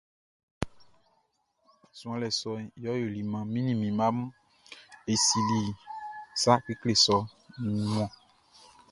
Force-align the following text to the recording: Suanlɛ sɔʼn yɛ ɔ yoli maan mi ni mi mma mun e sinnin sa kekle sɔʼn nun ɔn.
Suanlɛ 1.97 2.27
sɔʼn 2.39 2.63
yɛ 2.81 2.89
ɔ 2.93 2.99
yoli 3.01 3.21
maan 3.31 3.45
mi 3.51 3.59
ni 3.65 3.73
mi 3.81 3.87
mma 3.93 4.07
mun 4.15 4.29
e 5.11 5.13
sinnin 5.25 5.67
sa 6.41 6.51
kekle 6.65 6.93
sɔʼn 7.05 7.25
nun 7.63 7.97
ɔn. 8.03 8.09